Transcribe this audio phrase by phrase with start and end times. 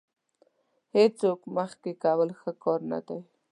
[0.95, 3.19] هېڅوک مخکې کول ښه کار نه دی.